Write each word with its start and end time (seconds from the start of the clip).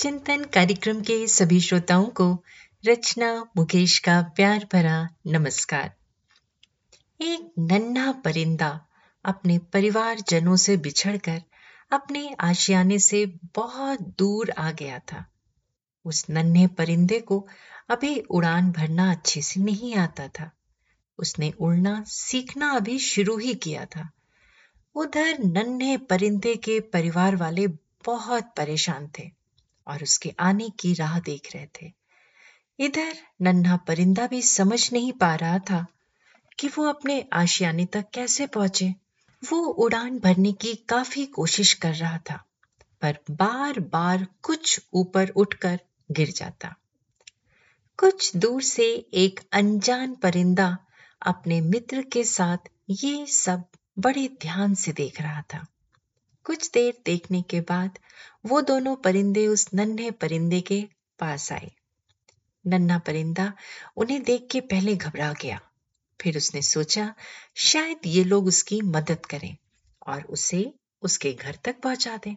चिंतन 0.00 0.44
कार्यक्रम 0.44 1.00
के 1.00 1.26
सभी 1.26 1.60
श्रोताओं 1.60 2.06
को 2.06 2.44
रचना 2.86 3.46
मुकेश 3.56 3.98
का 3.98 4.22
प्यार 4.22 4.68
भरा 4.72 5.08
नमस्कार। 5.26 5.94
एक 7.20 7.52
नन्हा 7.58 8.12
परिंदा 8.12 8.86
अपने 9.24 9.58
परिवारजनों 9.58 10.56
से 10.56 10.76
बिछड़कर 10.76 11.42
अपने 11.92 12.36
आशियाने 12.40 12.98
से 12.98 13.26
बहुत 13.54 14.00
दूर 14.00 14.50
आ 14.50 14.70
गया 14.70 14.98
था। 14.98 15.24
उस 16.04 16.26
नन्हे 16.30 16.66
परिंदे 16.66 17.20
को 17.20 17.48
अभी 17.90 18.20
उड़ान 18.20 18.72
भरना 18.72 19.10
अच्छे 19.10 19.42
से 19.42 19.60
नहीं 19.60 19.94
आता 19.94 20.28
था। 20.28 20.50
उसने 21.18 21.50
उड़ना 21.50 22.04
सीखना 22.06 22.70
अभी 22.70 22.98
शुरू 22.98 23.38
ही 23.38 23.54
किया 23.54 23.84
था। 23.84 24.10
उधर 24.94 25.38
नन्हे 25.38 25.96
परिंदे 25.96 26.56
के 26.56 26.80
परिवार 26.80 27.36
वाले 27.36 27.66
बहुत 28.06 28.54
परेशान 28.56 29.10
थे। 29.18 29.39
और 29.90 30.02
उसके 30.02 30.34
आने 30.40 30.68
की 30.70 30.94
राह 30.94 31.18
देख 31.20 31.54
रहे 31.54 31.66
थे। 31.66 31.92
इधर 32.78 33.16
नन्हा 33.42 33.76
परिंदा 33.76 34.26
भी 34.26 34.42
समझ 34.42 34.92
नहीं 34.92 35.12
पा 35.12 35.34
रहा 35.34 35.58
था 35.58 35.86
कि 36.58 36.68
वो 36.68 36.84
अपने 36.84 37.24
आशियाने 37.32 37.86
तक 37.86 38.04
कैसे 38.14 38.46
पहुँचे। 38.46 38.94
वो 39.42 39.58
उड़ान 39.58 40.18
भरने 40.18 40.52
की 40.52 40.74
काफ़ी 40.74 41.26
कोशिश 41.26 41.72
कर 41.74 41.94
रहा 41.94 42.18
था, 42.30 42.44
पर 43.02 43.18
बार 43.30 43.80
बार 43.80 44.26
कुछ 44.42 44.80
ऊपर 44.92 45.28
उठकर 45.28 45.80
गिर 46.10 46.30
जाता। 46.30 46.74
कुछ 47.98 48.36
दूर 48.36 48.62
से 48.62 48.84
एक 49.14 49.40
अनजान 49.52 50.14
परिंदा 50.14 50.76
अपने 51.22 51.60
मित्र 51.60 52.02
के 52.02 52.24
साथ 52.24 52.70
ये 52.90 53.26
सब 53.26 53.64
बड़े 53.98 54.28
ध्यान 54.42 54.74
से 54.74 54.92
देख 54.92 55.20
रहा 55.20 55.42
था। 55.54 55.66
कुछ 56.44 56.70
देर 56.70 57.02
देखने 57.04 57.42
के 57.42 57.60
बाद 57.60 57.98
वो 58.46 58.60
दोनों 58.60 58.96
परिंदे 58.96 59.46
उस 59.46 59.68
नन्हे 59.74 60.10
परिंदे 60.10 60.60
के 60.60 60.88
पास 61.18 61.52
आए। 61.52 61.70
नन्हा 62.66 62.98
परिंदा 62.98 63.52
उन्हें 63.96 64.22
देख 64.22 64.48
के 64.50 64.60
पहले 64.60 64.96
घबरा 64.96 65.32
गया। 65.32 65.60
फिर 66.20 66.36
उसने 66.36 66.62
सोचा, 66.62 67.14
शायद 67.56 67.98
ये 68.06 68.24
लोग 68.24 68.46
उसकी 68.46 68.80
मदद 68.80 69.26
करें 69.26 69.56
और 70.06 70.22
उसे 70.22 70.74
उसके 71.02 71.32
घर 71.32 71.58
तक 71.64 71.80
पहुँचा 71.80 72.16
दें। 72.16 72.36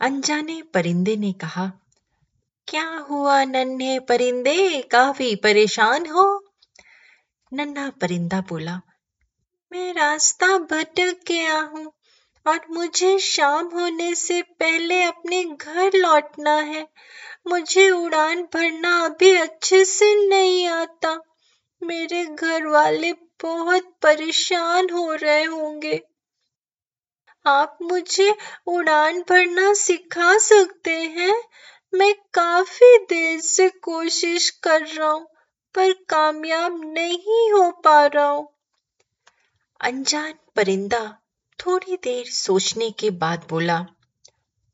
अनजाने 0.00 0.62
परिंदे 0.62 1.16
ने 1.16 1.32
कहा, 1.32 1.72
क्या 2.68 2.88
हुआ 2.88 3.44
नन्हे 3.44 3.98
परिंदे? 4.00 4.82
काफ़ी 4.82 5.34
परेशान 5.36 6.06
हो? 6.06 6.52
नन्हा 7.52 7.90
परिंदा 7.90 8.40
बोला, 8.40 8.80
मैं 9.72 9.94
रास्ता 9.94 10.58
भटक 10.58 11.20
गया 11.28 11.60
हूँ। 11.60 11.92
और 12.46 12.60
मुझे 12.70 13.18
शाम 13.18 13.66
होने 13.66 14.14
से 14.14 14.42
पहले 14.42 15.02
अपने 15.02 15.44
घर 15.44 15.90
लौटना 15.94 16.56
है। 16.56 16.88
मुझे 17.46 17.90
उड़ान 17.90 18.42
भरना 18.42 19.04
अभी 19.04 19.36
अच्छे 19.36 19.84
से 19.84 20.28
नहीं 20.28 20.68
आता। 20.68 21.20
मेरे 21.82 22.24
घर 22.24 22.66
वाले 22.66 23.12
बहुत 23.12 23.94
परेशान 24.02 24.90
हो 24.90 25.14
रहे 25.14 25.44
होंगे। 25.44 26.02
आप 27.46 27.78
मुझे 27.82 28.34
उड़ान 28.66 29.20
भरना 29.20 29.72
सिखा 29.74 30.38
सकते 30.38 30.96
हैं? 30.96 31.42
मैं 31.94 32.14
काफ़ी 32.14 32.98
देर 32.98 33.40
से 33.40 33.68
कोशिश 33.68 34.50
कर 34.50 34.86
रहा 34.86 35.10
हूँ, 35.10 35.26
पर 35.74 35.92
कामयाब 35.92 36.80
नहीं 36.84 37.52
हो 37.52 37.70
पा 37.70 38.06
रहा 38.06 38.28
हूँ। 38.28 38.48
अनजान 39.80 40.34
परिंदा 40.56 41.18
थोड़ी 41.62 41.96
देर 41.96 42.24
सोचने 42.26 42.90
के 42.90 43.10
बाद 43.18 43.46
बोला, 43.50 43.84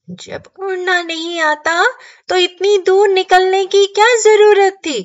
जब 0.08 0.42
उड़ना 0.58 1.00
नहीं 1.02 1.40
आता 1.40 1.82
तो 2.28 2.36
इतनी 2.38 2.76
दूर 2.78 3.08
निकलने 3.08 3.64
की 3.66 3.84
क्या 3.94 4.14
ज़रूरत 4.20 4.78
थी? 4.86 5.02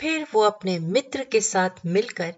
फिर 0.00 0.26
वो 0.34 0.42
अपने 0.42 0.78
मित्र 0.78 1.24
के 1.24 1.40
साथ 1.42 1.84
मिलकर 1.86 2.34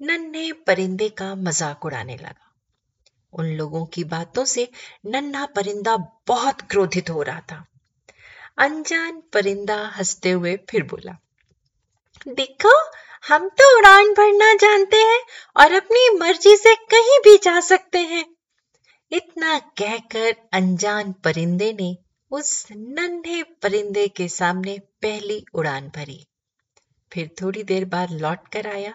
नन्हे 0.00 0.50
परिंदे 0.66 1.08
का 1.08 1.34
मज़ाक 1.36 1.84
उड़ाने 1.84 2.16
लगा। 2.16 2.46
उन 3.32 3.46
लोगों 3.56 3.84
की 3.86 4.04
बातों 4.06 4.44
से 4.44 4.68
नन्हा 5.06 5.46
परिंदा 5.46 5.96
बहुत 6.28 6.60
क्रोधित 6.60 7.10
हो 7.10 7.22
रहा 7.22 7.40
था। 7.40 7.64
अनजान 8.58 9.20
परिंदा 9.32 9.76
हँसते 9.96 10.30
हुए 10.30 10.56
फिर 10.70 10.82
बोला, 10.84 11.16
देखो 12.26 12.72
हम 13.24 13.48
तो 13.50 13.76
उड़ान 13.78 14.12
भरना 14.12 14.52
जानते 14.56 14.96
हैं 14.96 15.20
और 15.56 15.72
अपनी 15.72 16.08
मर्ज़ी 16.18 16.56
से 16.56 16.74
कहीं 16.90 17.18
भी 17.24 17.36
जा 17.36 17.60
सकते 17.60 17.98
हैं। 17.98 18.24
इतना 19.12 19.58
कहकर 19.78 20.34
अनजान 20.52 21.12
परिंदे 21.24 21.72
ने 21.72 21.96
उस 22.30 22.66
नन्हे 22.72 23.42
परिंदे 23.62 24.06
के 24.08 24.28
सामने 24.28 24.78
पहली 25.02 25.44
उड़ान 25.54 25.88
भरी। 25.88 26.24
फिर 27.12 27.30
थोड़ी 27.42 27.62
देर 27.62 27.84
बाद 27.84 28.10
लौट 28.12 28.48
कर 28.48 28.66
आया 28.66 28.94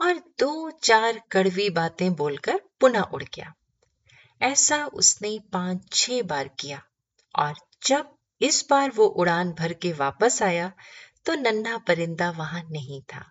और 0.00 0.14
दो 0.38 0.70
चार 0.82 1.20
कड़वी 1.32 1.68
बातें 1.70 2.14
बोलकर 2.14 2.60
पुनः 2.80 3.02
उड़ 3.02 3.22
गया। 3.24 3.52
ऐसा 4.40 4.84
उसने 4.94 5.38
पाँच 5.52 5.92
छह 5.92 6.22
बार 6.22 6.48
किया 6.58 6.82
और 7.34 7.54
जब 7.86 8.14
इस 8.40 8.64
बार 8.70 8.90
वो 8.90 9.06
उड़ान 9.06 9.52
भर 9.52 9.72
के 9.72 9.92
वापस 9.92 10.42
आया 10.42 10.72
तो 11.26 11.34
नन्हा 11.34 11.76
परिंदा 11.78 12.30
वहाँ 12.30 12.62
नहीं 12.70 13.00
था। 13.02 13.24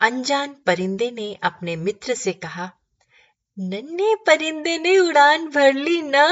अनजान 0.00 0.54
परिंदे 0.66 1.10
ने 1.10 1.32
अपने 1.42 1.74
मित्र 1.76 2.14
से 2.14 2.32
कहा, 2.32 2.70
नन्हे 3.58 4.14
परिंदे 4.16 4.76
ने 4.78 4.98
उड़ान 4.98 5.46
भर 5.48 5.72
ली 5.72 6.00
ना? 6.02 6.26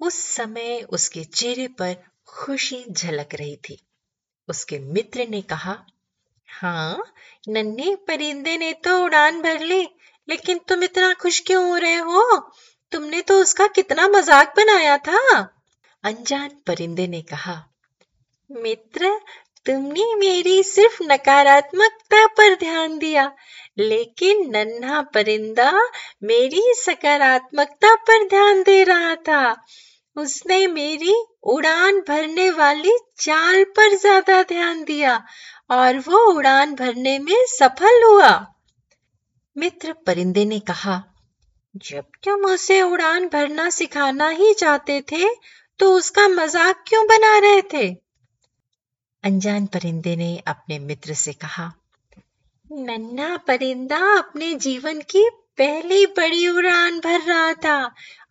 उस 0.00 0.14
समय 0.14 0.80
उसके 0.90 1.24
चेहरे 1.24 1.66
पर 1.68 1.96
खुशी 2.28 2.84
झलक 2.90 3.34
रही 3.34 3.56
थी। 3.56 3.78
उसके 4.48 4.78
मित्र 4.78 5.26
ने 5.28 5.42
कहा 5.42 5.76
हाँ 6.48 7.12
नन्हे 7.48 7.94
परिंदे 7.96 8.56
ने 8.56 8.72
तो 8.72 9.04
उड़ान 9.04 9.42
भर 9.42 9.60
ली, 9.60 9.82
लेकिन 10.28 10.58
तुम 10.58 10.82
इतना 10.84 11.12
खुश 11.14 11.40
क्यों 11.40 11.68
हो 11.70 11.76
रहे 11.76 11.96
हो? 11.96 12.50
तुमने 12.92 13.20
तो 13.20 13.40
उसका 13.40 13.66
कितना 13.66 14.08
मज़ाक 14.08 14.54
बनाया 14.56 14.96
था? 14.98 15.40
अनजान 16.04 16.50
परिंदे 16.66 17.06
ने 17.06 17.22
कहा, 17.22 17.54
मित्र 18.50 19.20
तुमने 19.66 20.14
मेरी 20.16 20.62
सिर्फ़ 20.62 21.02
नकारात्मकता 21.02 22.26
पर 22.28 22.54
ध्यान 22.54 22.98
दिया, 22.98 23.30
लेकिन 23.78 24.40
नन्हा 24.50 25.00
परिंदा 25.14 25.70
मेरी 26.22 26.62
सकारात्मकता 26.76 27.94
पर 28.02 28.26
ध्यान 28.28 28.62
दे 28.62 28.82
रहा 28.84 29.14
था। 29.28 29.56
उसने 30.16 30.66
मेरी 30.68 31.14
उड़ान 31.46 32.00
भरने 32.08 32.50
वाली 32.52 32.96
चाल 33.18 33.62
पर 33.76 33.94
ज़्यादा 33.96 34.42
ध्यान 34.44 34.82
दिया 34.84 35.22
और 35.70 35.98
वो 36.00 36.24
उड़ान 36.32 36.74
भरने 36.74 37.18
में 37.18 37.44
सफल 37.48 38.02
हुआ। 38.04 38.32
मित्र 39.56 39.92
परिंदे 40.06 40.44
ने 40.44 40.58
कहा, 40.62 41.02
जब 41.74 42.04
तुम 42.24 42.44
उसे 42.46 42.80
उड़ान 42.82 43.28
भरना 43.28 43.68
सिखाना 43.70 44.28
ही 44.30 44.52
चाहते 44.54 45.00
थे 45.12 45.26
तो 45.80 45.92
उसका 45.92 46.28
मज़ाक 46.30 46.84
क्यों 46.88 47.06
बना 47.06 47.38
रहे 47.38 47.62
थे? 47.72 47.88
अनजान 49.24 49.66
परिंदे 49.66 50.14
ने 50.16 50.36
अपने 50.46 50.78
मित्र 50.78 51.14
से 51.14 51.32
कहा 51.32 51.70
नन्ना 52.70 53.36
परिंदा 53.36 53.98
अपने 54.18 54.54
जीवन 54.56 55.00
की 55.10 55.28
पहली 55.58 56.04
बड़ी 56.06 56.46
उड़ान 56.48 56.98
भर 57.00 57.20
रहा 57.20 57.52
था 57.54 57.78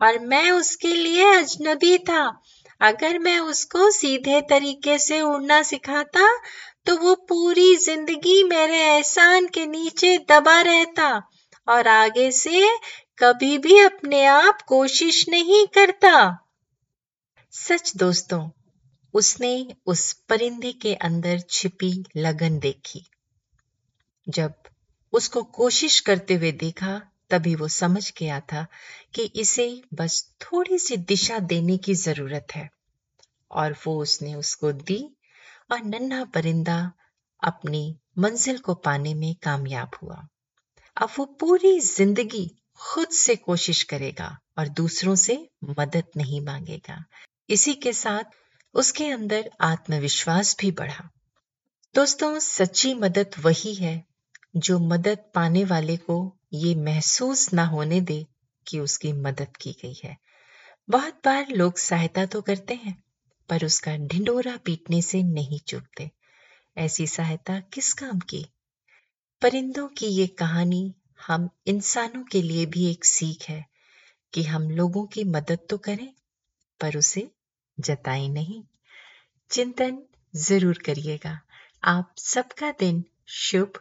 और 0.02 0.20
मैं 0.20 0.50
उसके 0.52 0.94
लिए 0.94 1.26
अजनबी 1.36 1.98
था। 2.00 2.24
अगर 2.82 3.18
मैं 3.20 3.40
उसको 3.40 3.90
सीधे 3.92 4.42
तरीके 4.42 4.98
से 4.98 5.22
उड़ना 5.22 5.62
सिखाता 5.64 6.28
तो 6.86 6.96
वो 6.98 7.16
पूरी 7.30 7.76
ज़िंदगी 7.76 8.44
मेरे 8.44 8.78
एहसान 8.86 9.48
के 9.48 9.66
नीचे 9.66 10.18
दबा 10.32 10.60
रहता 10.62 11.10
और 11.68 11.88
आगे 11.88 12.32
से 12.32 12.68
कभी 13.20 13.58
भी 13.58 13.80
अपने 13.80 14.26
आप 14.26 14.62
कोशिश 14.62 15.26
नहीं 15.30 15.66
करता। 15.68 16.16
सच 17.54 17.96
दोस्तों 17.96 18.42
उसने 19.14 19.76
उस 19.86 20.14
परिंदे 20.14 20.72
के 20.72 20.94
अंदर 20.96 21.40
छिपी 21.50 22.04
लगन 22.18 22.60
देखी। 22.60 23.06
जब 24.30 24.54
उसको 25.14 25.44
कोशिश 25.44 26.00
करते 26.00 26.34
हुए 26.34 26.52
देखा, 26.52 27.02
तभी 27.30 27.56
वो 27.56 27.68
समझ 27.68 28.14
गया 28.18 28.40
था 28.40 28.68
कि 29.16 29.24
इसे 29.24 29.82
बस 29.94 30.36
थोड़ी 30.42 30.80
सी 30.80 30.98
दिशा 30.98 31.40
देने 31.40 31.78
की 31.78 31.94
ज़रूरत 31.94 32.48
है। 32.56 32.70
और 33.52 33.76
वो 33.88 34.02
उसने 34.02 34.36
उसको 34.36 34.72
दी 34.72 35.18
और 35.72 35.84
नन्हा 35.84 36.26
परिंदा 36.26 36.92
अपनी 37.44 38.00
मंजिल 38.18 38.58
को 38.58 38.74
पाने 38.74 39.14
में 39.14 39.36
कामयाब 39.36 39.92
हुआ। 40.04 40.28
अब 40.98 41.10
वो 41.20 41.26
पूरी 41.26 41.80
ज़िंदगी 41.80 42.52
खुद 42.76 43.08
से 43.08 43.36
कोशिश 43.36 43.84
करेगा 43.84 44.38
और 44.58 44.68
दूसरों 44.68 45.16
से 45.16 45.50
मदद 45.64 46.04
नहीं 46.18 46.42
मांगेगा। 46.42 47.06
इसी 47.50 47.74
के 47.74 47.94
साथ 47.94 48.24
उसके 48.74 49.08
अंदर 49.08 49.52
आत्मविश्वास 49.62 50.56
भी 50.60 50.72
बढ़ा। 50.72 51.10
दोस्तों, 51.96 52.40
सच्ची 52.40 52.94
मदद 52.94 53.32
वही 53.40 53.74
है 53.76 54.06
जो 54.56 54.80
मदद 54.80 55.18
पाने 55.36 55.64
वाले 55.64 55.98
को 55.98 56.38
ये 56.54 56.76
महसूस 56.76 57.54
ना 57.54 57.66
होने 57.66 58.02
दे 58.02 58.28
कि 58.68 58.80
उसकी 58.80 59.14
मदद 59.14 59.58
की 59.58 59.72
गई 59.72 60.02
है। 60.04 60.18
बहुत 60.90 61.14
बार 61.26 61.48
लोग 61.50 61.78
सहायता 61.78 62.26
तो 62.26 62.42
करते 62.42 62.74
हैं, 62.74 63.04
पर 63.50 63.66
उसका 63.66 63.98
ढिंडोरा 63.98 64.58
पीटने 64.58 65.02
से 65.02 65.24
नहीं 65.24 65.60
चूकते। 65.60 66.12
ऐसी 66.78 67.08
सहायता 67.08 67.60
किस 67.60 67.94
काम 67.94 68.20
की? 68.20 68.46
परिंदों 69.42 69.88
की 69.88 70.08
ये 70.08 70.28
कहानी 70.28 70.94
हम 71.28 71.50
इंसानों 71.68 72.24
के 72.24 72.42
लिए 72.42 72.66
भी 72.66 72.92
एक 72.92 73.06
सीख 73.06 73.44
है 73.44 73.66
कि 74.34 74.44
हम 74.44 74.70
लोगों 74.70 75.06
की 75.06 75.24
मदद 75.24 75.60
तो 75.70 75.78
करें, 75.78 76.14
पर 76.80 76.98
उसे 76.98 77.32
जताए 77.80 78.28
नहीं। 78.28 78.64
चिंतन 79.50 80.04
ज़रूर 80.36 80.78
करिएगा। 80.86 81.40
आप 81.84 82.16
सबका 82.18 82.72
दिन 82.72 83.04
शुभ 83.28 83.74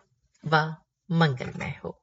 व 0.47 0.75
मंगलमय 1.11 1.81
हो। 1.85 2.03